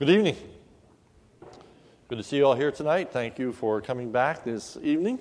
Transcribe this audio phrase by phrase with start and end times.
[0.00, 0.36] Good evening.
[2.08, 3.12] Good to see you all here tonight.
[3.12, 5.18] Thank you for coming back this evening.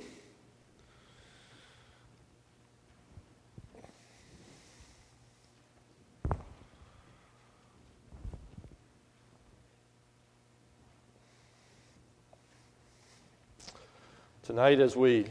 [14.43, 15.25] Tonight, as we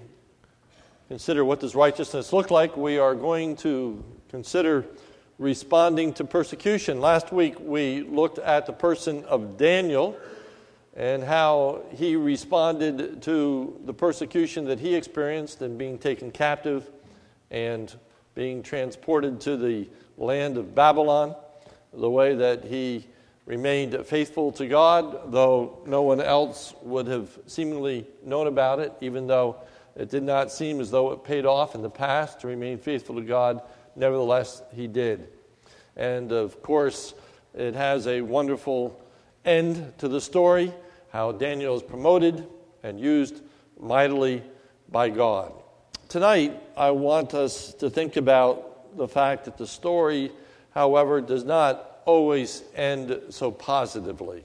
[1.09, 4.85] consider what does righteousness look like, we are going to consider
[5.39, 7.00] responding to persecution.
[7.00, 10.16] Last week we looked at the person of Daniel
[10.96, 16.91] and how he responded to the persecution that he experienced and being taken captive
[17.52, 17.95] and
[18.34, 21.37] being transported to the land of Babylon,
[21.92, 23.06] the way that he
[23.47, 29.28] remained faithful to God, though no one else would have seemingly known about it, even
[29.28, 29.56] though
[29.97, 33.14] it did not seem as though it paid off in the past to remain faithful
[33.14, 33.62] to God.
[33.98, 35.29] Nevertheless, he did.
[35.97, 37.15] And of course,
[37.52, 38.98] it has a wonderful
[39.45, 40.73] end to the story
[41.11, 42.47] how Daniel is promoted
[42.84, 43.42] and used
[43.81, 44.42] mightily
[44.89, 45.53] by God.
[46.09, 50.31] Tonight, I want us to think about the fact that the story,
[50.70, 54.44] however, does not always end so positively.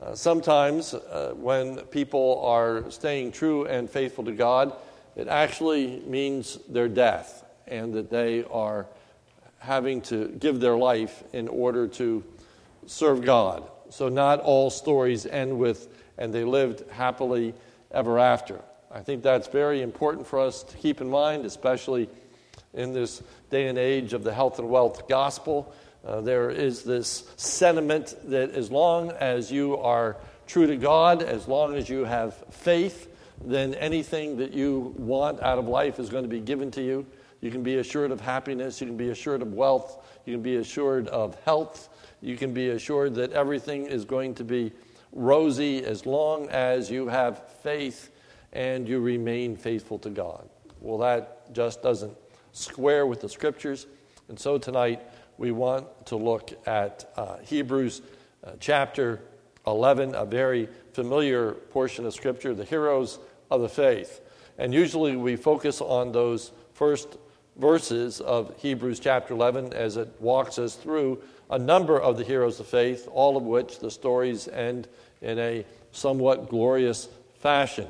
[0.00, 4.74] Uh, sometimes, uh, when people are staying true and faithful to God,
[5.16, 8.86] it actually means their death and that they are
[9.58, 12.22] having to give their life in order to
[12.86, 13.64] serve God.
[13.90, 17.54] So not all stories end with, and they lived happily
[17.90, 18.60] ever after.
[18.90, 22.08] I think that's very important for us to keep in mind, especially
[22.74, 25.72] in this day and age of the health and wealth gospel.
[26.06, 31.48] Uh, there is this sentiment that as long as you are true to God, as
[31.48, 33.08] long as you have faith,
[33.44, 37.06] then anything that you want out of life is going to be given to you.
[37.44, 40.56] You can be assured of happiness, you can be assured of wealth, you can be
[40.56, 41.90] assured of health,
[42.22, 44.72] you can be assured that everything is going to be
[45.12, 48.10] rosy as long as you have faith
[48.54, 50.48] and you remain faithful to God.
[50.80, 52.16] Well, that just doesn't
[52.52, 53.88] square with the scriptures.
[54.30, 55.02] And so tonight
[55.36, 58.00] we want to look at uh, Hebrews
[58.42, 59.20] uh, chapter
[59.66, 63.18] 11, a very familiar portion of scripture, the heroes
[63.50, 64.22] of the faith.
[64.56, 67.18] And usually we focus on those first
[67.56, 72.58] verses of Hebrews chapter 11 as it walks us through a number of the heroes
[72.58, 74.88] of faith, all of which the stories end
[75.20, 77.86] in a somewhat glorious fashion.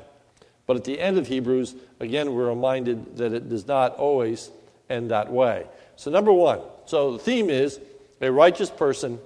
[0.67, 4.49] But at the end of Hebrews, again, we're reminded that it does not always
[4.89, 5.65] end that way.
[5.95, 7.79] So, number one, so the theme is
[8.21, 9.19] a righteous person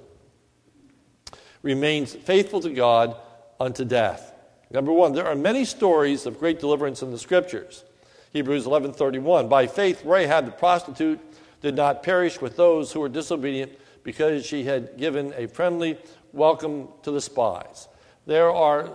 [1.62, 3.16] remains faithful to God
[3.60, 4.34] unto death.
[4.72, 7.84] Number one, there are many stories of great deliverance in the scriptures.
[8.32, 9.50] Hebrews 11:31.
[9.50, 11.20] By faith, Rahab the prostitute
[11.62, 13.72] did not perish with those who were disobedient
[14.04, 15.98] because she had given a friendly
[16.32, 17.88] welcome to the spies.
[18.26, 18.90] There are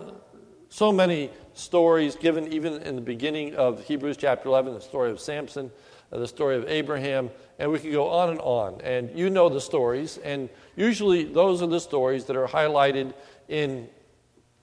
[0.69, 5.21] so many stories given even in the beginning of Hebrews chapter 11, the story of
[5.21, 5.71] Samson,
[6.13, 8.81] uh, the story of Abraham, and we could go on and on.
[8.83, 13.15] And you know the stories, and usually those are the stories that are highlighted
[13.49, 13.89] in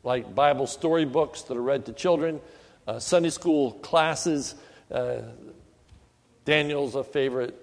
[0.04, 2.42] like Bible storybooks that are read to children,
[2.88, 4.56] uh, Sunday school classes.
[4.92, 5.22] Uh,
[6.46, 7.56] Daniel's a favorite.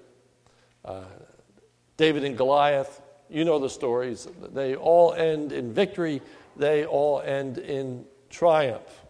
[0.85, 1.03] Uh,
[1.97, 4.29] David and Goliath, you know the stories.
[4.53, 6.23] They all end in victory,
[6.57, 9.05] they all end in triumph.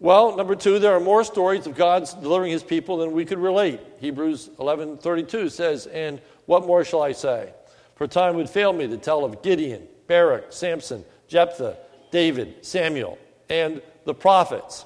[0.00, 3.38] Well, number two, there are more stories of God's delivering his people than we could
[3.38, 3.80] relate.
[4.00, 7.52] Hebrews 11:32 says, "And what more shall I say?
[7.94, 11.76] For time would fail me to tell of Gideon, Barak, Samson, Jephthah,
[12.10, 14.84] David, Samuel, and the prophets,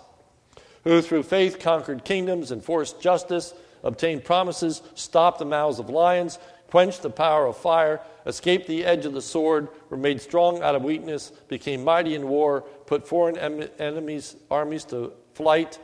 [0.84, 6.38] who through faith conquered kingdoms, enforced justice, obtained promises, stopped the mouths of lions,
[6.70, 10.74] quenched the power of fire, escaped the edge of the sword, were made strong out
[10.74, 15.78] of weakness, became mighty in war, put foreign em- enemies' armies to flight.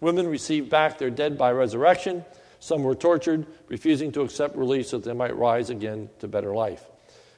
[0.00, 2.24] Women received back their dead by resurrection.
[2.58, 6.54] Some were tortured, refusing to accept release so that they might rise again to better
[6.54, 6.84] life.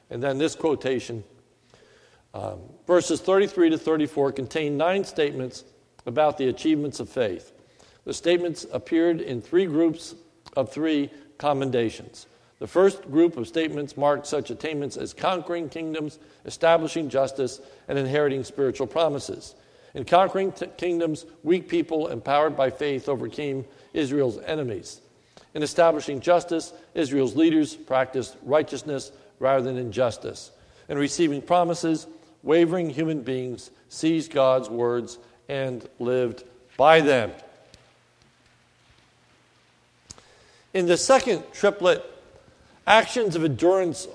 [0.09, 1.23] And then this quotation
[2.33, 5.63] um, verses 33 to 34 contain nine statements
[6.07, 7.51] about the achievements of faith.
[8.03, 10.15] The statements appeared in three groups
[10.57, 12.25] of three commendations.
[12.57, 18.43] The first group of statements marked such attainments as conquering kingdoms, establishing justice, and inheriting
[18.43, 19.53] spiritual promises.
[19.93, 24.99] In conquering t- kingdoms, weak people empowered by faith overcame Israel's enemies.
[25.53, 30.49] In establishing justice, Israel's leaders practiced righteousness rather than injustice.
[30.89, 32.07] In receiving promises,
[32.43, 36.43] wavering human beings seized God's words and lived
[36.77, 37.31] by them.
[40.73, 42.05] In the second triplet,
[42.85, 44.07] actions of endurance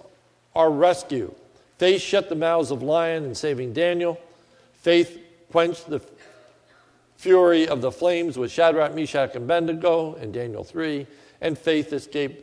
[0.55, 1.35] are rescue.
[1.79, 4.21] Faith shut the mouths of lions in saving Daniel.
[4.75, 5.21] Faith
[5.51, 6.01] quenched the
[7.17, 11.07] fury of the flames with Shadrach, Meshach, and Abednego in Daniel 3.
[11.41, 12.43] And faith escaped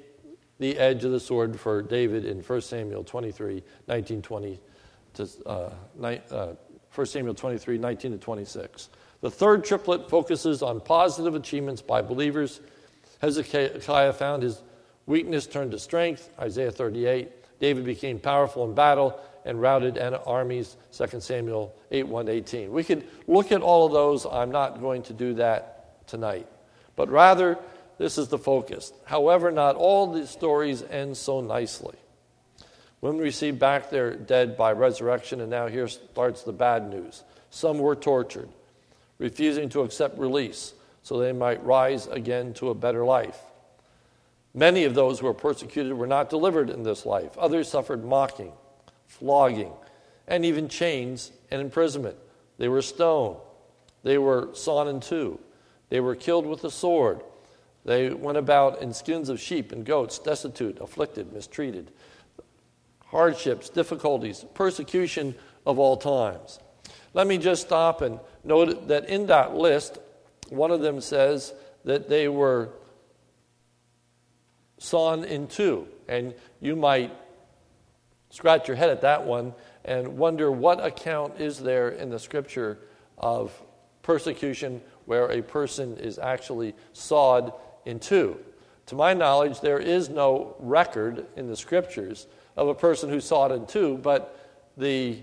[0.59, 4.59] the edge of the sword for David in 1 Samuel 23, 19, 20
[5.15, 5.69] to, uh,
[6.31, 6.53] uh,
[6.93, 8.89] 1 Samuel 23, 19 to 26.
[9.21, 12.59] The third triplet focuses on positive achievements by believers.
[13.21, 14.61] Hezekiah found his
[15.05, 17.59] weakness turned to strength, Isaiah 38.
[17.59, 22.71] David became powerful in battle and routed armies, 2 Samuel 8, 1 18.
[22.71, 24.25] We could look at all of those.
[24.25, 26.47] I'm not going to do that tonight.
[26.95, 27.57] But rather,
[27.97, 28.91] this is the focus.
[29.05, 31.95] However, not all these stories end so nicely.
[33.01, 37.23] Women received back their dead by resurrection, and now here starts the bad news.
[37.49, 38.49] Some were tortured,
[39.17, 43.39] refusing to accept release so they might rise again to a better life.
[44.53, 47.37] Many of those who were persecuted were not delivered in this life.
[47.37, 48.51] Others suffered mocking,
[49.07, 49.71] flogging,
[50.27, 52.17] and even chains and imprisonment.
[52.57, 53.37] They were stoned.
[54.03, 55.39] They were sawn in two.
[55.89, 57.21] They were killed with the sword.
[57.85, 61.91] They went about in skins of sheep and goats, destitute, afflicted, mistreated.
[63.11, 65.35] Hardships, difficulties, persecution
[65.65, 66.59] of all times.
[67.13, 69.99] Let me just stop and note that in that list,
[70.49, 71.53] one of them says
[71.83, 72.69] that they were
[74.77, 75.87] sawn in two.
[76.07, 77.13] And you might
[78.29, 79.53] scratch your head at that one
[79.83, 82.79] and wonder what account is there in the scripture
[83.17, 83.51] of
[84.03, 87.53] persecution where a person is actually sawed
[87.85, 88.37] in two.
[88.87, 93.47] To my knowledge, there is no record in the scriptures of a person who saw
[93.47, 94.37] it in two, but
[94.77, 95.19] the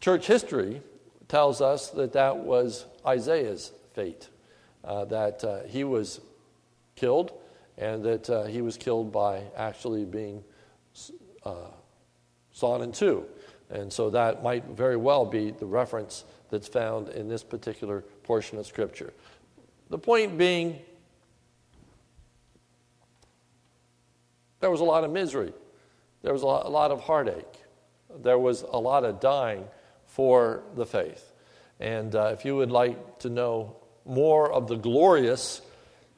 [0.00, 0.82] church history
[1.28, 4.28] tells us that that was Isaiah's fate,
[4.84, 6.20] uh, that uh, he was
[6.96, 7.32] killed
[7.78, 10.44] and that uh, he was killed by actually being
[11.44, 11.70] uh,
[12.52, 13.24] sawn in two.
[13.70, 18.58] And so that might very well be the reference that's found in this particular portion
[18.58, 19.12] of Scripture.
[19.88, 20.78] The point being,
[24.60, 25.52] there was a lot of misery,
[26.22, 27.62] there was a lot of heartache,
[28.22, 29.64] there was a lot of dying
[30.06, 31.32] for the faith.
[31.80, 35.62] And uh, if you would like to know more of the glorious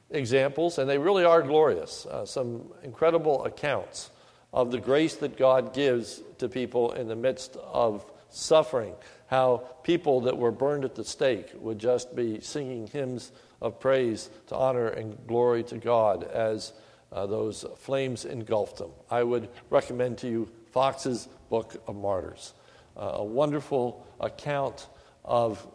[0.09, 2.05] examples, and they really are glorious.
[2.05, 4.11] Uh, some incredible accounts
[4.53, 8.93] of the grace that God gives to people in the midst of suffering.
[9.27, 13.31] How people that were burned at the stake would just be singing hymns
[13.61, 16.73] of praise to honor and glory to God as
[17.11, 18.91] uh, those flames engulfed them.
[19.09, 22.53] I would recommend to you Fox's Book of Martyrs,
[22.97, 24.87] uh, a wonderful account
[25.23, 25.65] of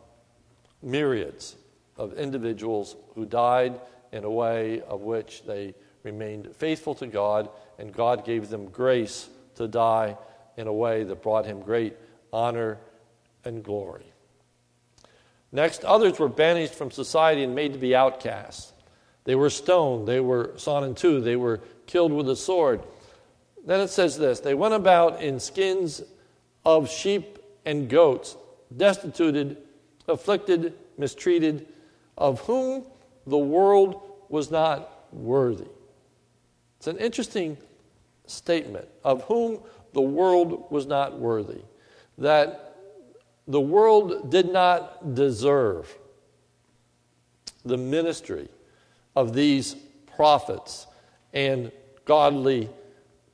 [0.83, 1.57] myriads
[1.97, 3.81] of individuals who died
[4.13, 7.49] in a way of which they remained faithful to God,
[7.79, 10.17] and God gave them grace to die
[10.57, 11.97] in a way that brought him great
[12.33, 12.79] honor
[13.45, 14.05] and glory.
[15.53, 18.73] Next, others were banished from society and made to be outcasts.
[19.25, 22.83] They were stoned, they were sawn in two, they were killed with a sword.
[23.65, 24.41] Then it says this.
[24.41, 26.03] They went about in skins
[26.65, 28.37] of sheep and goats,
[28.77, 29.59] destituted,
[30.09, 31.67] afflicted, mistreated,
[32.17, 32.85] of whom
[33.27, 35.69] the world was not worthy.
[36.79, 37.59] It's an interesting
[38.27, 38.89] statement.
[39.05, 39.61] Of whom
[39.93, 41.61] the world was not worthy,
[42.19, 42.77] that
[43.47, 45.93] the world did not deserve
[47.65, 48.49] the ministry
[49.15, 49.75] of these
[50.17, 50.87] prophets
[51.33, 51.73] and
[52.05, 52.69] godly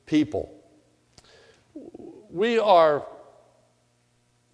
[0.05, 0.53] people.
[2.29, 3.05] We are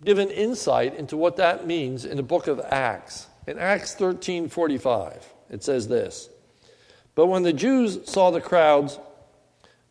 [0.04, 3.28] given insight into what that means in the book of Acts.
[3.48, 5.34] In Acts 13 45.
[5.50, 6.30] It says this
[7.16, 9.00] But when the Jews saw the crowds,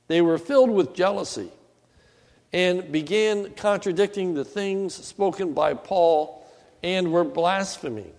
[0.09, 1.51] they were filled with jealousy
[2.53, 6.47] and began contradicting the things spoken by Paul
[6.83, 8.13] and were blaspheming.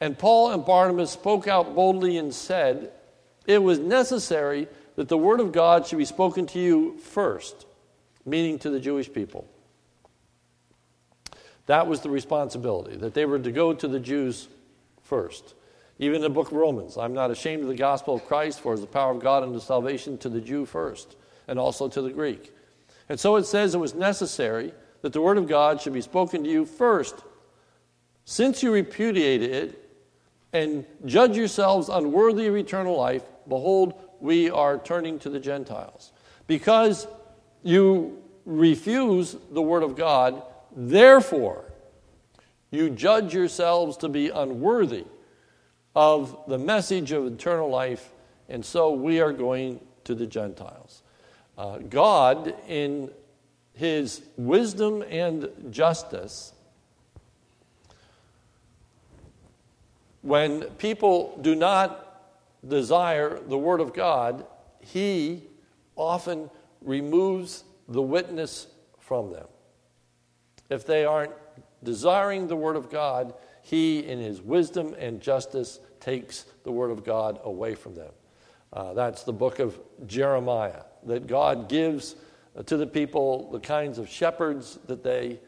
[0.00, 2.92] And Paul and Barnabas spoke out boldly and said,
[3.46, 4.66] It was necessary
[4.96, 7.66] that the word of God should be spoken to you first,
[8.24, 9.46] meaning to the Jewish people.
[11.66, 14.48] That was the responsibility, that they were to go to the Jews
[15.02, 15.54] first.
[15.98, 18.72] Even in the book of Romans, I'm not ashamed of the gospel of Christ, for
[18.72, 21.16] it is the power of God unto salvation to the Jew first,
[21.46, 22.54] and also to the Greek.
[23.10, 26.42] And so it says it was necessary that the word of God should be spoken
[26.44, 27.16] to you first.
[28.24, 29.89] Since you repudiated it
[30.52, 36.12] and judge yourselves unworthy of eternal life, behold, we are turning to the Gentiles.
[36.46, 37.06] Because
[37.62, 40.42] you refuse the word of God,
[40.74, 41.72] therefore
[42.70, 45.04] you judge yourselves to be unworthy
[45.94, 48.10] of the message of eternal life,
[48.48, 51.02] and so we are going to the Gentiles.
[51.58, 53.10] Uh, God, in
[53.74, 56.52] his wisdom and justice,
[60.22, 62.06] when people do not
[62.66, 64.46] desire the Word of God,
[64.80, 65.44] he
[65.96, 66.50] often
[66.82, 68.66] removes the witness
[68.98, 69.46] from them.
[70.68, 71.32] If they aren't
[71.82, 77.04] desiring the Word of God, he, in his wisdom and justice, takes the Word of
[77.04, 78.12] God away from them.
[78.72, 82.14] Uh, that's the book of Jeremiah, that God gives
[82.66, 85.40] to the people the kinds of shepherds that they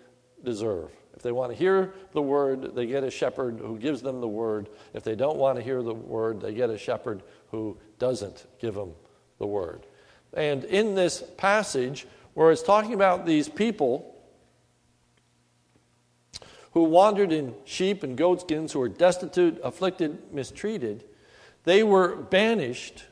[0.42, 0.90] deserve.
[1.22, 4.68] They want to hear the word, they get a shepherd who gives them the word.
[4.92, 8.74] If they don't want to hear the word, they get a shepherd who doesn't give
[8.74, 8.92] them
[9.38, 9.86] the word.
[10.34, 14.08] And in this passage, where it's talking about these people
[16.72, 21.04] who wandered in sheep and goatskins, who were destitute, afflicted, mistreated,
[21.64, 23.04] they were banished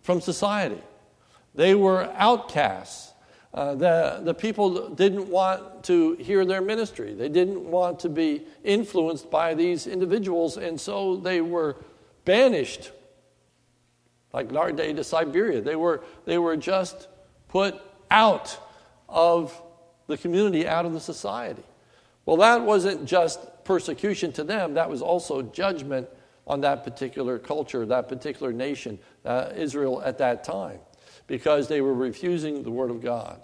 [0.00, 0.80] from society.
[1.54, 3.12] They were outcasts.
[3.58, 7.12] Uh, the, the people didn't want to hear their ministry.
[7.12, 11.74] They didn't want to be influenced by these individuals, and so they were
[12.24, 12.92] banished,
[14.32, 15.60] like Narday to Siberia.
[15.60, 17.08] They were, they were just
[17.48, 17.74] put
[18.12, 18.56] out
[19.08, 19.60] of
[20.06, 21.64] the community, out of the society.
[22.26, 26.08] Well, that wasn't just persecution to them, that was also judgment
[26.46, 30.78] on that particular culture, that particular nation, uh, Israel at that time,
[31.26, 33.40] because they were refusing the Word of God.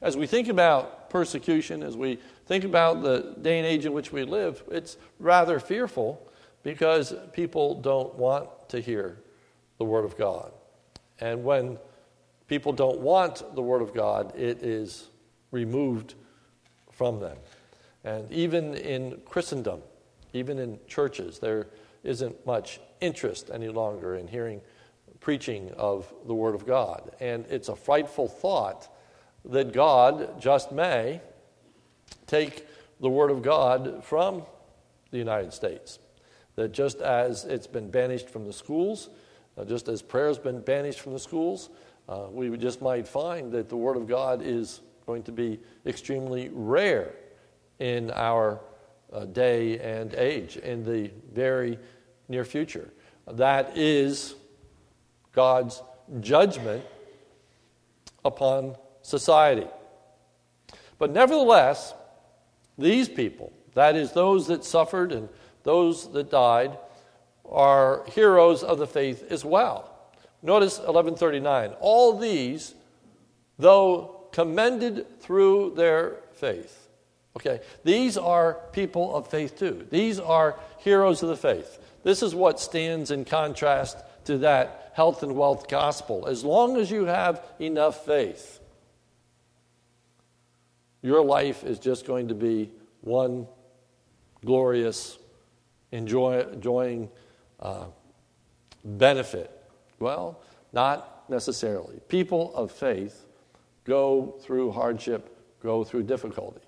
[0.00, 4.12] As we think about persecution, as we think about the day and age in which
[4.12, 6.30] we live, it's rather fearful
[6.62, 9.18] because people don't want to hear
[9.78, 10.52] the Word of God.
[11.20, 11.78] And when
[12.46, 15.08] people don't want the Word of God, it is
[15.50, 16.14] removed
[16.92, 17.36] from them.
[18.04, 19.82] And even in Christendom,
[20.32, 21.68] even in churches, there
[22.04, 24.60] isn't much interest any longer in hearing
[25.20, 27.10] preaching of the Word of God.
[27.18, 28.88] And it's a frightful thought
[29.48, 31.20] that God just may
[32.26, 32.66] take
[33.00, 34.42] the Word of God from
[35.10, 35.98] the United States.
[36.56, 39.08] That just as it's been banished from the schools,
[39.56, 41.70] uh, just as prayer's been banished from the schools,
[42.08, 46.50] uh, we just might find that the Word of God is going to be extremely
[46.52, 47.14] rare
[47.78, 48.60] in our
[49.12, 51.78] uh, day and age in the very
[52.28, 52.90] near future.
[53.26, 54.34] That is
[55.32, 55.82] God's
[56.20, 56.84] judgment
[58.24, 58.76] upon
[59.08, 59.66] society.
[60.98, 61.94] But nevertheless,
[62.76, 65.28] these people, that is, those that suffered and
[65.62, 66.76] those that died,
[67.48, 69.90] are heroes of the faith as well.
[70.42, 71.72] Notice 1139.
[71.80, 72.74] All these,
[73.58, 76.88] though commended through their faith,
[77.38, 79.86] Okay, these are people of faith too.
[79.90, 81.78] These are heroes of the faith.
[82.02, 86.26] This is what stands in contrast to that health and wealth gospel.
[86.26, 88.58] As long as you have enough faith,
[91.02, 93.46] your life is just going to be one
[94.44, 95.18] glorious,
[95.92, 97.08] enjoy, enjoying
[97.60, 97.86] uh,
[98.84, 99.50] benefit.
[99.98, 100.40] Well,
[100.72, 102.00] not necessarily.
[102.08, 103.26] People of faith
[103.84, 106.60] go through hardship, go through difficulty.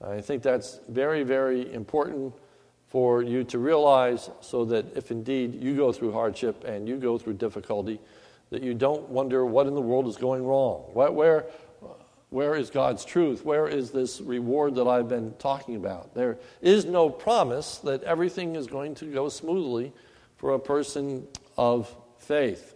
[0.00, 2.34] I think that's very, very important
[2.86, 7.18] for you to realize so that if indeed you go through hardship and you go
[7.18, 8.00] through difficulty,
[8.50, 10.84] that you don't wonder what in the world is going wrong.
[10.94, 11.44] Where,
[12.30, 13.44] where is God's truth?
[13.44, 16.14] Where is this reward that I've been talking about?
[16.14, 19.92] There is no promise that everything is going to go smoothly
[20.36, 22.74] for a person of faith.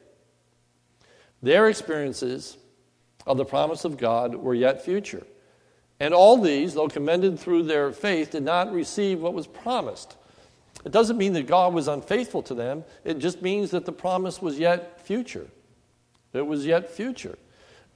[1.42, 2.56] Their experiences
[3.26, 5.26] of the promise of God were yet future.
[6.00, 10.16] And all these, though commended through their faith, did not receive what was promised.
[10.84, 14.40] It doesn't mean that God was unfaithful to them, it just means that the promise
[14.40, 15.46] was yet future.
[16.32, 17.38] It was yet future.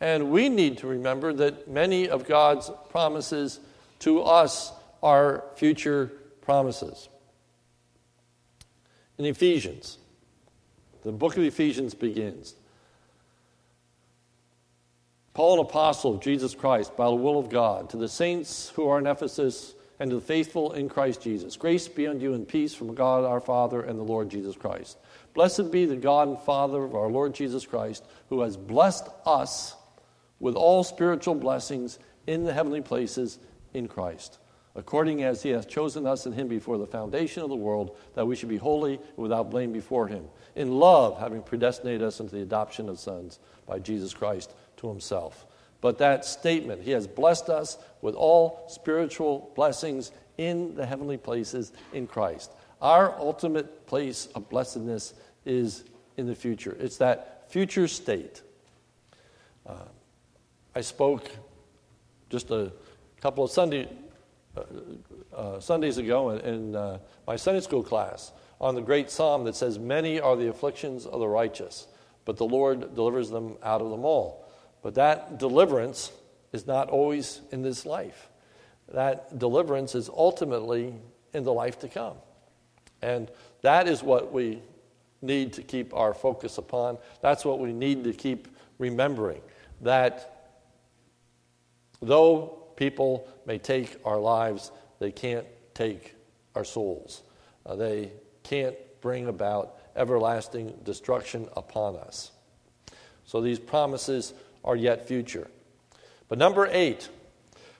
[0.01, 3.61] And we need to remember that many of God's promises
[4.01, 4.73] to us
[5.03, 6.13] are future
[6.43, 7.09] promises.
[9.19, 9.99] In Ephesians,
[11.03, 12.55] the book of Ephesians begins.
[15.33, 18.89] Paul, an apostle of Jesus Christ, by the will of God, to the saints who
[18.89, 21.57] are in Ephesus and to the faithful in Christ Jesus.
[21.57, 24.99] Grace be unto you and peace from God our Father and the Lord Jesus Christ.
[25.35, 29.76] Blessed be the God and Father of our Lord Jesus Christ, who has blessed us
[30.41, 33.39] with all spiritual blessings in the heavenly places
[33.75, 34.39] in Christ,
[34.75, 38.27] according as he hath chosen us in him before the foundation of the world, that
[38.27, 40.25] we should be holy and without blame before him.
[40.55, 45.47] In love, having predestinated us into the adoption of sons by Jesus Christ to himself.
[45.81, 51.73] But that statement, He has blessed us with all spiritual blessings in the heavenly places
[51.93, 52.53] in Christ.
[52.81, 55.15] Our ultimate place of blessedness
[55.45, 55.85] is
[56.17, 56.77] in the future.
[56.81, 58.43] It's that future state.
[59.67, 59.75] Uh,
[60.77, 61.31] I spoke
[62.29, 62.71] just a
[63.23, 63.89] couple of Sunday,
[64.55, 64.61] uh,
[65.35, 68.31] uh, Sundays ago in, in uh, my Sunday school class
[68.61, 71.87] on the great psalm that says, Many are the afflictions of the righteous,
[72.27, 74.47] but the Lord delivers them out of them all.
[74.83, 76.13] But that deliverance
[76.53, 78.29] is not always in this life.
[78.93, 80.93] That deliverance is ultimately
[81.33, 82.19] in the life to come.
[83.01, 83.31] And
[83.63, 84.61] that is what we
[85.23, 86.99] need to keep our focus upon.
[87.23, 88.47] That's what we need to keep
[88.79, 89.41] remembering
[89.81, 90.36] that
[92.01, 96.15] though people may take our lives, they can't take
[96.55, 97.23] our souls.
[97.65, 98.13] Uh, they
[98.43, 102.31] can't bring about everlasting destruction upon us.
[103.25, 104.35] So these promises
[104.65, 105.49] are yet future.
[106.29, 107.09] But number eight,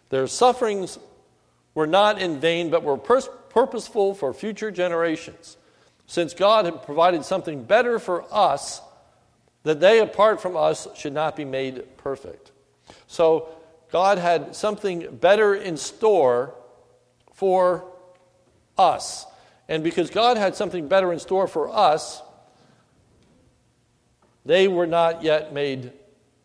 [0.09, 0.99] their sufferings
[1.75, 5.57] were not in vain, but were pers- purposeful for future generations.
[6.07, 8.81] Since God had provided something better for us,
[9.65, 12.53] that they, apart from us, should not be made perfect.
[13.09, 13.49] So,
[13.91, 16.55] God had something better in store
[17.33, 17.85] for
[18.77, 19.27] us.
[19.69, 22.23] And because God had something better in store for us,
[24.45, 25.93] they were not yet made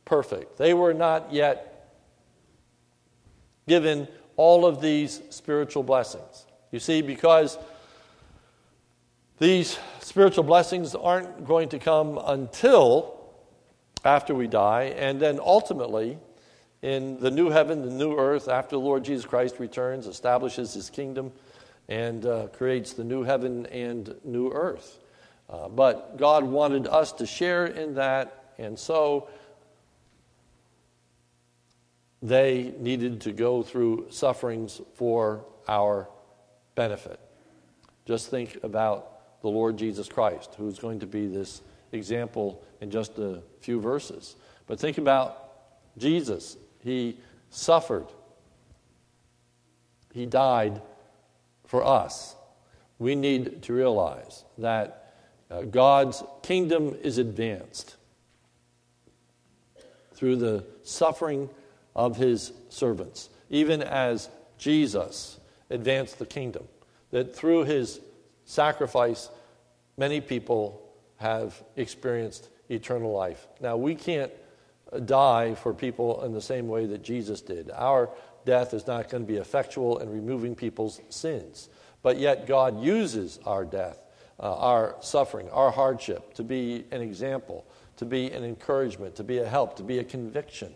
[0.05, 0.57] perfect.
[0.57, 1.89] They were not yet
[3.67, 4.07] given
[4.37, 6.45] all of these spiritual blessings.
[6.71, 7.57] You see, because
[9.39, 13.19] these spiritual blessings aren't going to come until
[14.03, 16.17] after we die, and then ultimately,
[16.81, 20.89] in the new heaven, the new earth, after the Lord Jesus Christ returns, establishes his
[20.89, 21.31] kingdom,
[21.87, 24.99] and uh, creates the new heaven and new earth.
[25.49, 29.27] Uh, but God wanted us to share in that, and so
[32.21, 36.07] they needed to go through sufferings for our
[36.75, 37.19] benefit.
[38.05, 41.61] Just think about the Lord Jesus Christ, who's going to be this
[41.91, 44.35] example in just a few verses.
[44.67, 45.51] But think about
[45.97, 46.57] Jesus.
[46.83, 47.17] He
[47.49, 48.07] suffered,
[50.13, 50.81] He died
[51.65, 52.35] for us.
[52.99, 55.13] We need to realize that
[55.49, 57.95] uh, God's kingdom is advanced
[60.13, 61.49] through the suffering
[61.95, 65.39] of His servants, even as Jesus
[65.69, 66.67] advanced the kingdom.
[67.11, 67.99] That through His
[68.45, 69.29] sacrifice,
[69.97, 70.81] many people
[71.17, 73.47] have experienced eternal life.
[73.59, 74.31] Now, we can't
[75.05, 77.71] die for people in the same way that Jesus did.
[77.71, 78.09] Our
[78.45, 81.69] death is not going to be effectual in removing people's sins.
[82.01, 84.03] But yet, God uses our death,
[84.39, 87.65] uh, our suffering, our hardship to be an example,
[87.97, 90.73] to be an encouragement, to be a help, to be a conviction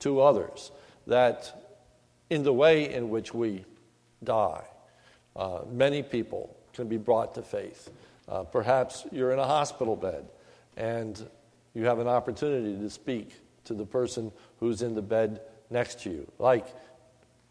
[0.00, 0.70] to others
[1.06, 1.72] that
[2.30, 3.64] in the way in which we
[4.22, 4.64] die,
[5.34, 7.90] uh, many people can be brought to faith.
[8.28, 10.28] Uh, perhaps you're in a hospital bed
[10.76, 11.26] and
[11.74, 13.32] you have an opportunity to speak
[13.68, 16.66] to the person who's in the bed next to you, like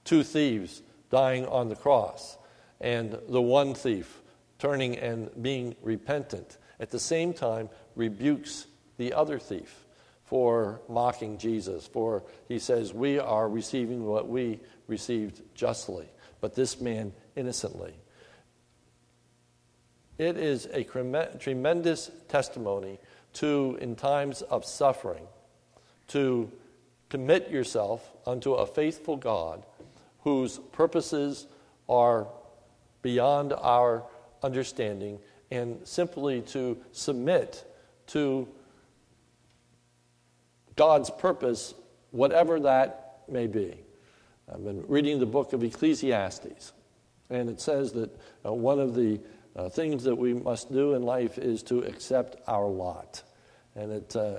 [0.04, 2.38] two thieves dying on the cross,
[2.82, 4.22] and the one thief
[4.60, 9.86] turning and being repentant, at the same time rebukes the other thief
[10.24, 16.08] for mocking Jesus, for he says, We are receiving what we received justly,
[16.42, 17.94] but this man innocently.
[20.18, 23.00] It is a tremendous testimony
[23.34, 25.28] to, in times of suffering,
[26.08, 26.52] to
[27.10, 29.66] commit yourself unto a faithful God
[30.22, 31.48] whose purposes
[31.88, 32.28] are
[33.02, 34.04] beyond our
[34.44, 35.20] understanding,
[35.52, 37.64] and simply to submit
[38.08, 38.48] to
[40.76, 41.74] God's purpose,
[42.12, 43.80] whatever that may be.
[44.52, 46.74] I've been reading the book of Ecclesiastes,
[47.30, 48.10] and it says that
[48.46, 49.20] uh, one of the
[49.56, 53.24] uh, things that we must do in life is to accept our lot.
[53.76, 54.38] And it, uh,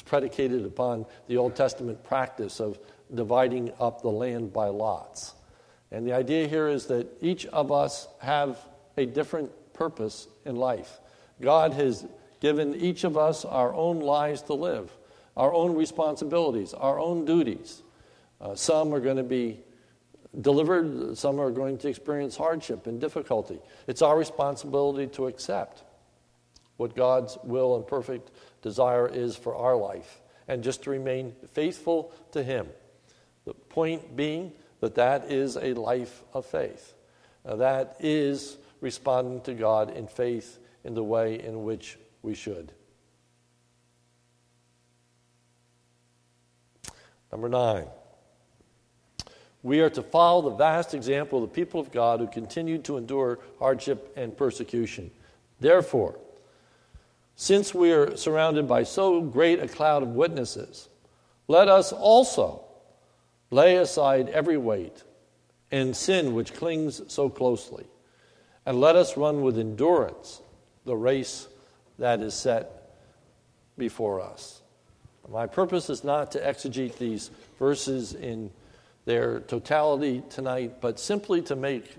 [0.00, 2.78] it's predicated upon the Old Testament practice of
[3.14, 5.34] dividing up the land by lots.
[5.90, 8.58] And the idea here is that each of us have
[8.96, 11.00] a different purpose in life.
[11.42, 12.06] God has
[12.40, 14.90] given each of us our own lives to live
[15.36, 17.82] our own responsibilities, our own duties.
[18.40, 19.60] Uh, some are going to be
[20.40, 23.58] delivered, some are going to experience hardship and difficulty.
[23.86, 25.84] It's our responsibility to accept
[26.80, 28.30] what God's will and perfect
[28.62, 32.68] desire is for our life and just to remain faithful to Him.
[33.44, 36.94] The point being that that is a life of faith.
[37.44, 42.72] Uh, that is responding to God in faith in the way in which we should.
[47.30, 47.88] Number nine,
[49.62, 52.96] we are to follow the vast example of the people of God who continued to
[52.96, 55.10] endure hardship and persecution.
[55.60, 56.18] Therefore,
[57.40, 60.88] since we are surrounded by so great a cloud of witnesses,
[61.48, 62.64] let us also
[63.50, 65.02] Lay aside every weight
[65.72, 67.86] and sin which clings so closely,
[68.64, 70.40] and let us run with endurance
[70.84, 71.48] the race
[71.98, 72.96] that is set
[73.76, 74.62] before us.
[75.28, 78.50] My purpose is not to exegete these verses in
[79.04, 81.96] their totality tonight, but simply to make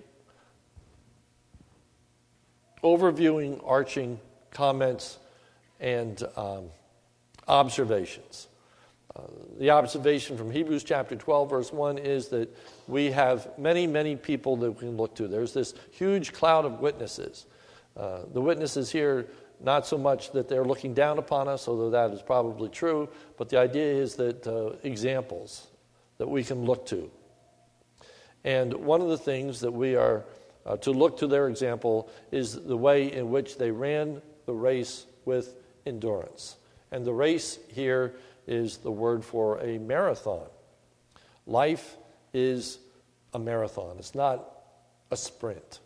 [2.84, 4.19] overviewing, arching
[4.51, 5.17] comments
[5.81, 6.65] and um,
[7.47, 8.47] observations.
[9.13, 9.23] Uh,
[9.59, 12.55] the observation from Hebrews chapter 12, verse 1 is that
[12.87, 15.27] we have many, many people that we can look to.
[15.27, 17.45] There's this huge cloud of witnesses.
[17.97, 19.27] Uh, the witnesses here,
[19.59, 23.49] not so much that they're looking down upon us, although that is probably true, but
[23.49, 25.67] the idea is that uh, examples
[26.17, 27.11] that we can look to.
[28.45, 30.23] And one of the things that we are
[30.65, 35.05] uh, to look to their example is the way in which they ran the race
[35.25, 36.57] with endurance.
[36.91, 38.15] And the race here
[38.47, 40.47] is the word for a marathon.
[41.45, 41.97] Life
[42.33, 42.79] is
[43.33, 44.47] a marathon, it's not
[45.09, 45.79] a sprint.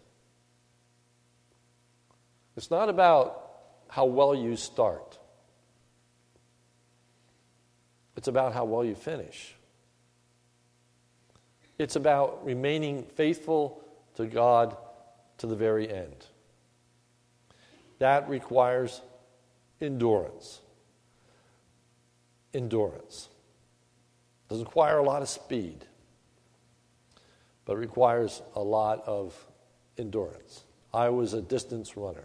[2.58, 3.41] It's not about
[3.89, 5.17] how well you start,
[8.15, 9.55] it's about how well you finish.
[11.77, 13.84] It's about remaining faithful
[14.15, 14.77] to God
[15.39, 16.25] to the very end.
[17.99, 19.01] That requires
[19.82, 20.62] endurance
[22.56, 23.30] endurance.
[24.50, 25.86] Doesn't require a lot of speed,
[27.66, 29.36] but requires a lot of
[29.98, 30.64] endurance.
[30.94, 32.24] I was a distance runner.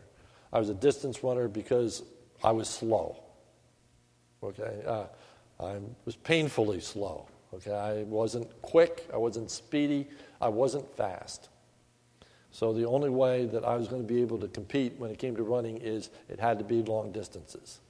[0.52, 2.02] I was a distance runner because
[2.42, 3.22] I was slow.
[4.42, 5.06] Okay, uh,
[5.58, 7.26] I was painfully slow.
[7.52, 9.06] Okay, I wasn't quick.
[9.12, 10.08] I wasn't speedy.
[10.40, 11.48] I wasn't fast.
[12.52, 15.18] So the only way that I was going to be able to compete when it
[15.18, 17.80] came to running is it had to be long distances.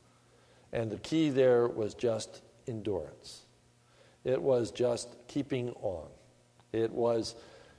[0.72, 3.42] And the key there was just endurance.
[4.24, 6.06] It was just keeping on.
[6.72, 7.34] It was,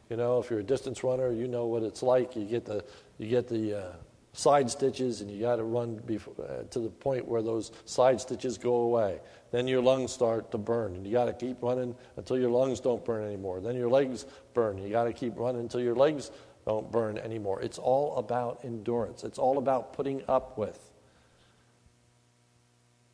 [0.10, 2.36] you know, if you're a distance runner, you know what it's like.
[2.36, 2.84] You get the,
[3.17, 3.94] you get the uh,
[4.34, 8.20] side stitches, and you got to run before, uh, to the point where those side
[8.20, 9.20] stitches go away.
[9.52, 12.80] Then your lungs start to burn, and you got to keep running until your lungs
[12.80, 13.60] don't burn anymore.
[13.62, 14.78] Then your legs burn.
[14.78, 16.32] You got to keep running until your legs
[16.65, 17.62] don't burn anymore.
[17.62, 19.24] It's all about endurance.
[19.24, 20.80] It's all about putting up with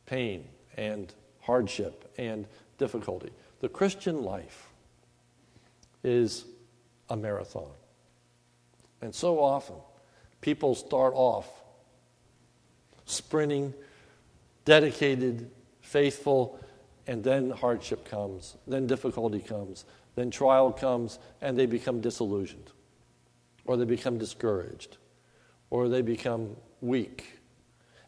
[0.06, 0.44] pain
[0.76, 2.46] and hardship and
[2.78, 3.30] difficulty.
[3.60, 4.68] The Christian life
[6.04, 6.44] is
[7.10, 7.70] a marathon.
[9.00, 9.76] And so often,
[10.40, 11.48] people start off
[13.04, 13.72] sprinting,
[14.64, 16.60] dedicated, faithful,
[17.06, 19.84] and then hardship comes, then difficulty comes,
[20.14, 22.70] then trial comes, and they become disillusioned,
[23.68, 24.96] or they become discouraged,
[25.70, 27.38] or they become weak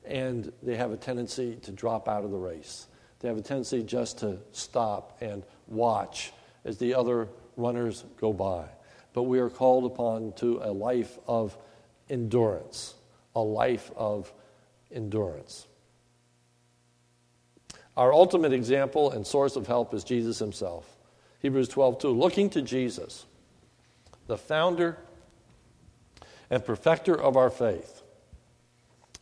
[0.04, 2.86] and they have a tendency to drop out of the race.
[3.20, 6.32] They have a tendency just to stop and watch
[6.64, 8.64] as the other runners go by.
[9.12, 11.56] But we are called upon to a life of
[12.08, 12.94] endurance,
[13.36, 14.32] a life of
[14.90, 15.66] endurance.
[17.96, 20.96] Our ultimate example and source of help is Jesus himself.
[21.40, 22.08] Hebrews 12, 2.
[22.08, 23.26] Looking to Jesus,
[24.26, 24.96] the founder
[26.50, 28.00] and perfecter of our faith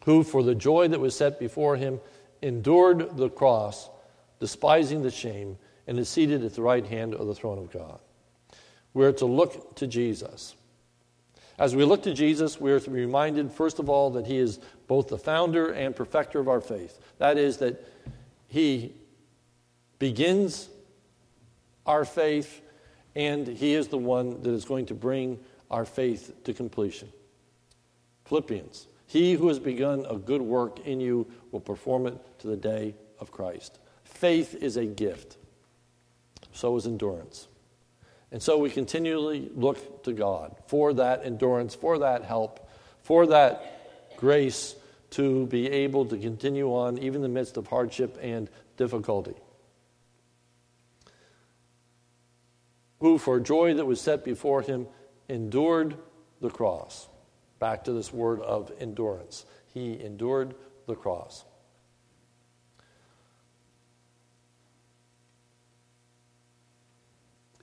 [0.09, 2.01] who, for the joy that was set before him,
[2.41, 3.91] endured the cross,
[4.41, 7.99] despising the shame, and is seated at the right hand of the throne of God.
[8.95, 10.55] We're to look to Jesus.
[11.59, 14.39] As we look to Jesus, we are to be reminded, first of all, that he
[14.39, 16.99] is both the founder and perfecter of our faith.
[17.19, 17.85] That is, that
[18.47, 18.95] he
[19.99, 20.71] begins
[21.85, 22.63] our faith,
[23.15, 25.39] and he is the one that is going to bring
[25.71, 27.13] our faith to completion.
[28.29, 32.59] Philippians he who has begun a good work in you will perform it to the
[32.59, 33.79] day of Christ.
[34.05, 35.39] Faith is a gift,
[36.53, 37.49] so is endurance.
[38.31, 42.69] And so we continually look to God for that endurance, for that help,
[43.03, 44.75] for that grace
[45.13, 49.37] to be able to continue on even in the midst of hardship and difficulty.
[53.01, 54.87] Who, for joy that was set before him,
[55.31, 55.97] endured
[56.43, 57.09] the cross
[57.59, 59.45] Back to this word of endurance.
[59.75, 60.55] He endured
[60.87, 61.45] the cross.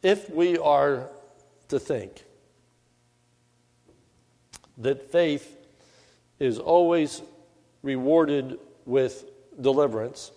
[0.03, 1.09] If we are
[1.69, 2.23] to think
[4.77, 5.57] that faith
[6.39, 7.21] is always
[7.81, 9.25] rewarded with
[9.59, 10.31] deliverance,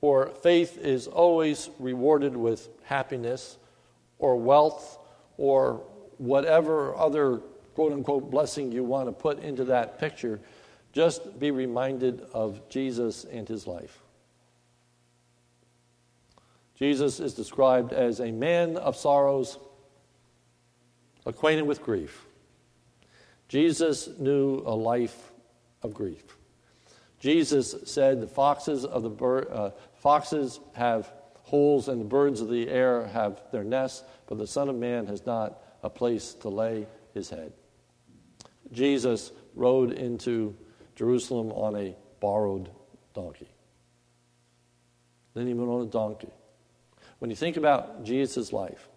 [0.00, 3.56] or faith is always rewarded with happiness,
[4.18, 4.98] or wealth,
[5.36, 5.82] or
[6.18, 7.40] whatever other
[7.74, 10.40] quote unquote blessing you want to put into that picture,
[10.92, 13.98] just be reminded of Jesus and his life.
[16.74, 19.58] Jesus is described as a man of sorrows,
[21.24, 22.26] acquainted with grief.
[23.48, 25.30] Jesus knew a life
[25.82, 26.24] of grief.
[27.20, 32.48] Jesus said the foxes of the bir- uh, foxes have holes and the birds of
[32.48, 36.48] the air have their nests, but the Son of Man has not a place to
[36.48, 37.52] lay his head.
[38.72, 40.56] Jesus rode into
[40.96, 42.70] Jerusalem on a borrowed
[43.14, 43.48] donkey.
[45.34, 46.32] Then he went on a donkey.
[47.18, 48.88] When you think about Jesus' life,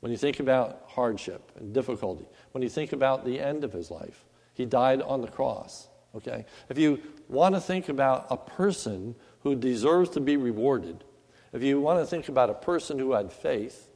[0.00, 3.90] when you think about hardship and difficulty, when you think about the end of his
[3.90, 5.88] life, he died on the cross.
[6.14, 6.44] Okay?
[6.68, 11.04] If you want to think about a person who deserves to be rewarded,
[11.52, 13.88] if you want to think about a person who had faith,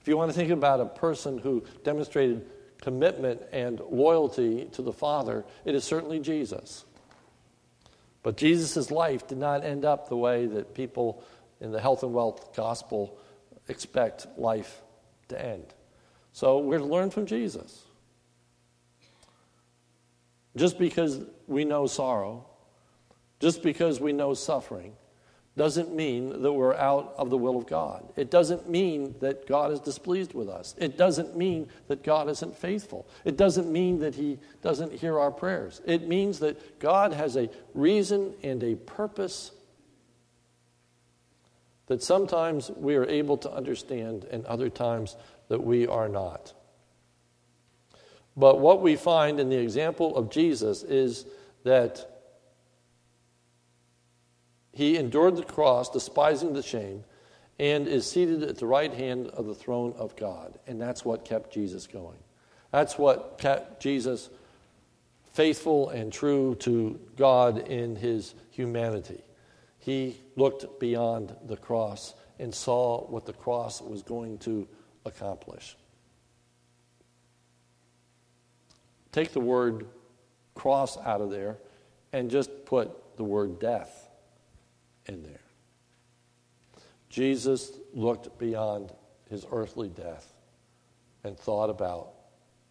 [0.00, 2.46] if you want to think about a person who demonstrated
[2.86, 6.84] commitment and loyalty to the Father, it is certainly Jesus.
[8.22, 11.24] But Jesus' life did not end up the way that people
[11.60, 13.18] in the health and wealth gospel
[13.66, 14.82] expect life
[15.26, 15.64] to end.
[16.32, 17.82] So we're to learn from Jesus.
[20.54, 21.18] Just because
[21.48, 22.46] we know sorrow,
[23.40, 24.92] just because we know suffering,
[25.56, 28.06] doesn't mean that we're out of the will of God.
[28.14, 30.74] It doesn't mean that God is displeased with us.
[30.78, 33.06] It doesn't mean that God isn't faithful.
[33.24, 35.80] It doesn't mean that He doesn't hear our prayers.
[35.86, 39.52] It means that God has a reason and a purpose
[41.86, 45.16] that sometimes we are able to understand and other times
[45.48, 46.52] that we are not.
[48.36, 51.24] But what we find in the example of Jesus is
[51.64, 52.15] that
[54.76, 57.02] he endured the cross, despising the shame,
[57.58, 60.58] and is seated at the right hand of the throne of God.
[60.66, 62.18] And that's what kept Jesus going.
[62.72, 64.28] That's what kept Jesus
[65.32, 69.22] faithful and true to God in his humanity.
[69.78, 74.68] He looked beyond the cross and saw what the cross was going to
[75.06, 75.74] accomplish.
[79.10, 79.86] Take the word
[80.54, 81.56] cross out of there
[82.12, 84.05] and just put the word death
[85.06, 85.40] in there.
[87.08, 88.92] Jesus looked beyond
[89.30, 90.32] his earthly death
[91.24, 92.12] and thought about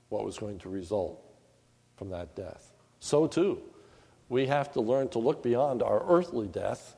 [0.10, 1.21] what was going to result
[1.98, 2.71] from that death.
[3.00, 3.62] So, too,
[4.30, 6.95] we have to learn to look beyond our earthly death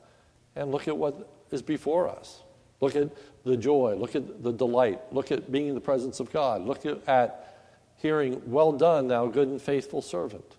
[0.56, 2.42] and look at what is before us.
[2.80, 3.10] Look at
[3.44, 6.84] the joy, look at the delight, look at being in the presence of God, look
[7.06, 7.56] at
[7.96, 10.56] hearing, Well done, thou good and faithful servant.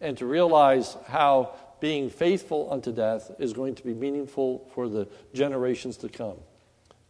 [0.00, 5.08] And to realize how being faithful unto death is going to be meaningful for the
[5.32, 6.36] generations to come.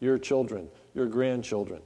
[0.00, 1.83] Your children, your grandchildren,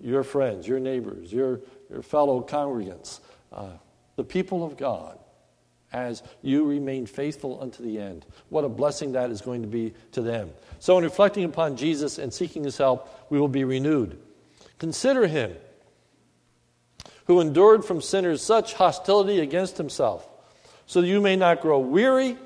[0.00, 3.20] your friends, your neighbors, your, your fellow congregants,
[3.52, 3.70] uh,
[4.16, 5.18] the people of God
[5.92, 8.26] as you remain faithful unto the end.
[8.48, 10.50] What a blessing that is going to be to them.
[10.78, 14.20] So, in reflecting upon Jesus and seeking his help, we will be renewed.
[14.78, 15.54] Consider him
[17.26, 20.28] who endured from sinners such hostility against himself,
[20.86, 22.36] so you may not grow weary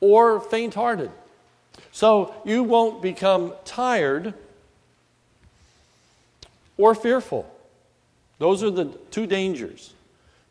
[0.00, 1.10] or faint hearted.
[1.92, 4.34] So you won't become tired
[6.76, 7.50] or fearful.
[8.38, 9.94] Those are the two dangers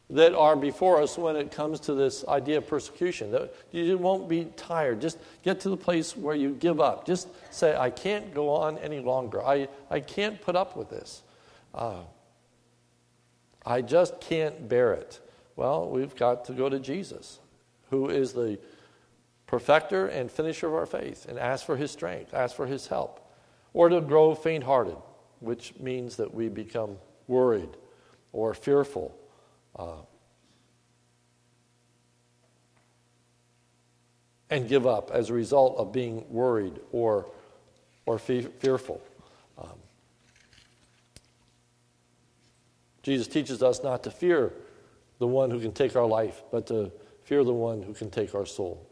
[0.09, 3.35] that are before us when it comes to this idea of persecution.
[3.71, 5.01] You won't be tired.
[5.01, 7.05] Just get to the place where you give up.
[7.05, 9.43] Just say, I can't go on any longer.
[9.43, 11.23] I, I can't put up with this.
[11.73, 12.01] Uh,
[13.65, 15.19] I just can't bear it.
[15.55, 17.39] Well, we've got to go to Jesus,
[17.89, 18.59] who is the
[19.45, 23.19] perfecter and finisher of our faith, and ask for his strength, ask for his help.
[23.73, 24.97] Or to grow faint hearted,
[25.39, 27.69] which means that we become worried
[28.31, 29.15] or fearful
[29.75, 30.01] uh,
[34.49, 37.27] and give up as a result of being worried or,
[38.05, 39.01] or fe- fearful.
[39.57, 39.69] Um,
[43.01, 44.53] Jesus teaches us not to fear
[45.19, 46.91] the one who can take our life, but to
[47.23, 48.87] fear the one who can take our soul.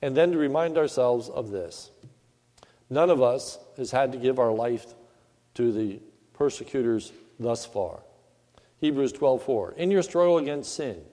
[0.00, 1.90] And then to remind ourselves of this
[2.90, 4.94] none of us has had to give our life
[5.54, 6.00] to the
[6.34, 8.00] persecutors thus far.
[8.80, 9.72] Hebrews 12:4.
[9.76, 11.04] In your struggle against sin,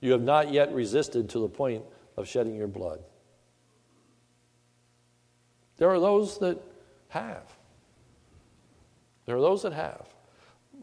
[0.00, 1.84] you have not yet resisted to the point
[2.16, 3.02] of shedding your blood.
[5.76, 6.58] There are those that
[7.08, 7.56] have.
[9.26, 10.06] There are those that have.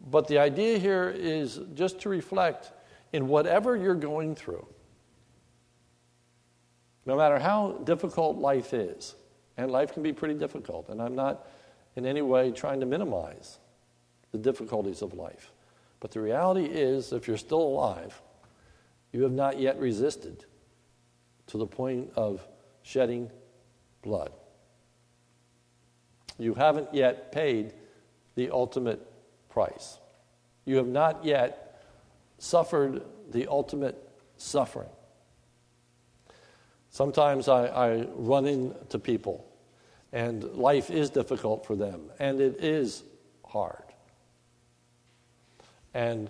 [0.10, 2.72] But the idea here is just to reflect
[3.12, 4.65] in whatever you're going through,
[7.06, 9.15] no matter how difficult life is,
[9.58, 11.48] and life can be pretty difficult, and I'm not
[11.96, 13.60] in any way trying to minimize
[14.32, 15.52] the difficulties of life.
[16.00, 18.22] But the reality is, if you're still alive,
[19.12, 20.46] you have not yet resisted
[21.48, 22.48] to the point of
[22.84, 23.30] shedding
[24.04, 24.32] blood.
[26.38, 27.74] You haven't yet paid
[28.36, 29.06] the ultimate
[29.58, 29.98] price.
[30.65, 31.82] You have not yet
[32.38, 33.98] suffered the ultimate
[34.38, 34.93] suffering.
[36.91, 39.48] Sometimes I, I run into people
[40.13, 43.02] and life is difficult for them and it is
[43.43, 43.82] hard.
[45.96, 46.30] And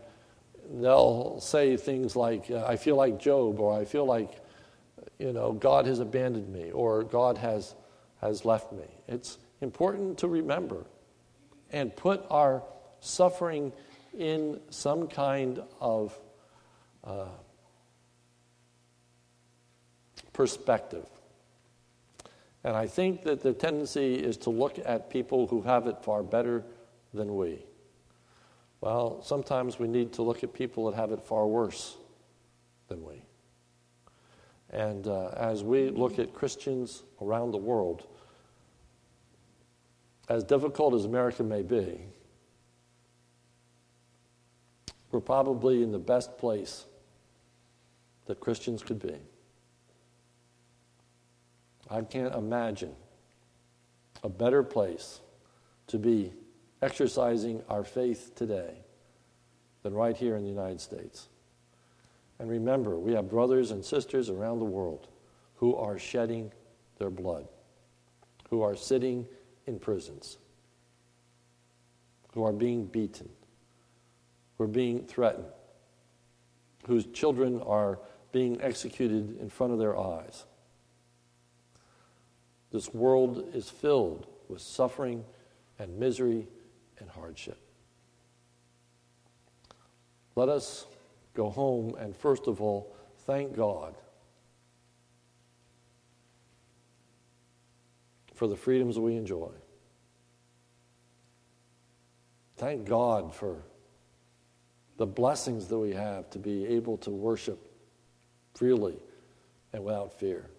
[0.71, 4.41] they'll say things like, I feel like Job, or I feel like,
[5.19, 7.75] you know, God has abandoned me, or God has,
[8.21, 8.87] has left me.
[9.09, 10.85] It's important to remember
[11.73, 12.63] and put our
[12.99, 13.71] suffering
[14.17, 16.17] in some kind of
[17.03, 17.27] uh,
[20.33, 21.05] perspective.
[22.63, 26.23] And I think that the tendency is to look at people who have it far
[26.23, 26.63] better
[27.13, 27.65] than we.
[28.81, 31.97] Well, sometimes we need to look at people that have it far worse
[32.87, 33.21] than we.
[34.69, 38.05] And uh, as we look at Christians around the world,
[40.29, 42.01] as difficult as America may be,
[45.11, 46.85] we're probably in the best place
[48.25, 49.15] that Christians could be.
[51.89, 52.93] I can't imagine
[54.23, 55.21] a better place
[55.87, 56.33] to be
[56.81, 58.75] exercising our faith today
[59.83, 61.29] than right here in the United States.
[62.39, 65.07] And remember, we have brothers and sisters around the world
[65.55, 66.51] who are shedding
[66.99, 67.47] their blood,
[68.49, 69.25] who are sitting
[69.65, 70.37] in prisons,
[72.33, 73.29] who are being beaten,
[74.57, 75.47] who are being threatened,
[76.87, 77.99] whose children are
[78.31, 80.45] being executed in front of their eyes.
[82.71, 85.23] This world is filled with suffering
[85.79, 86.47] and misery
[86.99, 87.59] and hardship.
[90.35, 90.85] Let us
[91.33, 93.95] go home and, first of all, thank God
[98.33, 99.49] for the freedoms we enjoy.
[102.57, 103.63] Thank God for
[104.97, 107.59] the blessings that we have to be able to worship
[108.53, 108.97] freely
[109.73, 110.49] and without fear.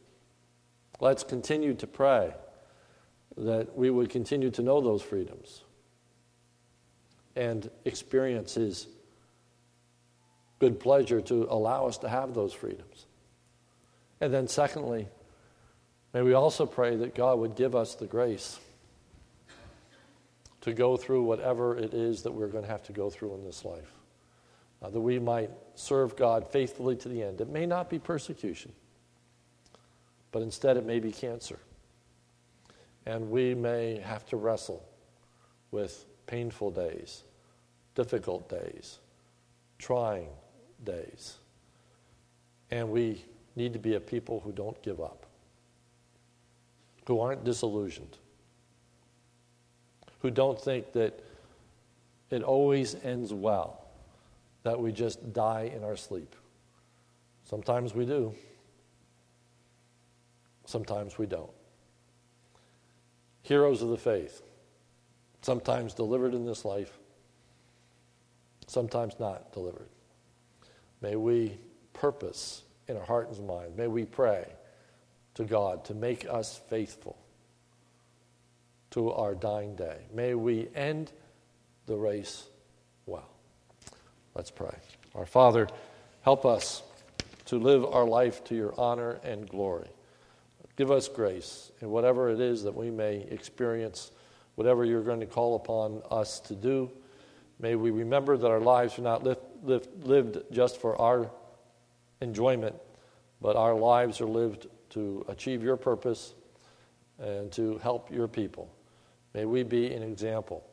[1.01, 2.33] Let's continue to pray
[3.37, 5.63] that we would continue to know those freedoms
[7.37, 8.89] and experience His
[10.59, 13.07] good pleasure to allow us to have those freedoms.
[14.21, 15.09] And then, secondly,
[16.13, 18.59] may we also pray that God would give us the grace
[20.63, 23.45] to go through whatever it is that we're going to have to go through in
[23.45, 23.93] this life,
[24.83, 27.41] uh, that we might serve God faithfully to the end.
[27.41, 28.73] It may not be persecution
[30.33, 31.59] but instead it may be cancer.
[33.07, 34.85] And we may have to wrestle
[35.71, 37.23] with painful days,
[37.95, 38.99] difficult days,
[39.79, 40.29] trying
[40.85, 41.37] days.
[42.71, 43.25] And we
[43.57, 45.25] need to be a people who don't give up,
[47.07, 48.19] who aren't disillusioned,
[50.21, 51.19] who don't think that
[52.31, 53.81] it always ends well,
[54.69, 56.37] that we just die in our sleep.
[57.45, 58.35] Sometimes we do.
[60.67, 61.51] Sometimes we don't.
[63.41, 64.43] Heroes of the faith,
[65.41, 66.99] sometimes delivered in this life,
[68.67, 69.89] sometimes not delivered.
[71.01, 71.57] May we
[71.95, 74.45] purpose in our heart and mind, may we pray
[75.37, 77.17] to God to make us faithful
[78.91, 79.97] to our dying day.
[80.13, 81.11] May we end
[81.87, 82.45] the race.
[84.39, 84.71] Let's pray.
[85.17, 85.67] Our Father,
[86.21, 86.85] help us
[87.47, 89.89] to live our life to your honor and glory.
[90.77, 94.13] Give us grace in whatever it is that we may experience,
[94.55, 96.89] whatever you're going to call upon us to do.
[97.59, 101.33] May we remember that our lives are not lived, lived, lived just for our
[102.21, 102.77] enjoyment,
[103.43, 106.35] but our lives are lived to achieve your purpose
[107.19, 108.71] and to help your people.
[109.35, 110.65] May we be an example.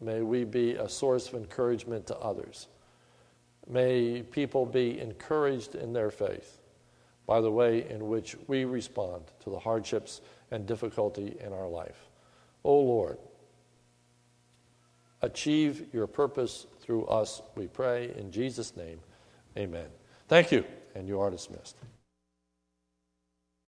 [0.00, 2.68] May we be a source of encouragement to others.
[3.68, 6.58] May people be encouraged in their faith
[7.26, 10.20] by the way in which we respond to the hardships
[10.50, 12.08] and difficulty in our life.
[12.64, 13.18] O oh Lord,
[15.22, 18.12] achieve your purpose through us, we pray.
[18.16, 19.00] In Jesus' name,
[19.56, 19.88] amen.
[20.28, 21.76] Thank you, and you are dismissed.